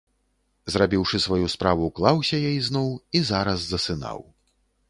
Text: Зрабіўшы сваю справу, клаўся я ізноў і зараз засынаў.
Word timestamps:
Зрабіўшы 0.75 1.19
сваю 1.25 1.51
справу, 1.55 1.89
клаўся 1.99 2.41
я 2.47 2.51
ізноў 2.61 2.89
і 3.21 3.25
зараз 3.31 3.59
засынаў. 3.75 4.19